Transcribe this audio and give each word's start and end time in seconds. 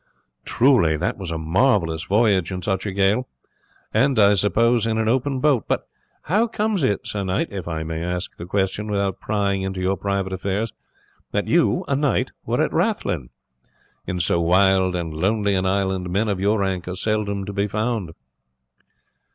Truly 0.45 0.97
that 0.97 1.15
was 1.19 1.29
a 1.29 1.37
marvellous 1.37 2.05
voyage 2.05 2.51
in 2.51 2.63
such 2.63 2.87
a 2.87 2.91
gale 2.91 3.27
and 3.93 4.17
as 4.17 4.39
I 4.39 4.41
suppose, 4.41 4.87
in 4.87 4.97
an 4.97 5.07
open 5.07 5.39
boat. 5.39 5.65
But 5.67 5.87
how 6.23 6.47
comes 6.47 6.83
it, 6.83 7.05
sir 7.05 7.23
knight 7.23 7.49
if 7.51 7.67
I 7.67 7.83
may 7.83 8.03
ask 8.03 8.35
the 8.35 8.47
question 8.47 8.87
without 8.89 9.19
prying 9.19 9.61
into 9.61 9.79
your 9.79 9.95
private 9.95 10.33
affairs 10.33 10.73
that 11.33 11.47
you, 11.47 11.85
a 11.87 11.95
knight, 11.95 12.31
were 12.47 12.63
at 12.63 12.73
Rathlin? 12.73 13.29
In 14.07 14.19
so 14.19 14.41
wild 14.41 14.95
and 14.95 15.13
lonely 15.13 15.53
an 15.53 15.67
island 15.67 16.09
men 16.09 16.29
of 16.29 16.39
your 16.39 16.57
rank 16.57 16.87
are 16.87 16.95
seldom 16.95 17.45
to 17.45 17.53
be 17.53 17.67
found." 17.67 18.13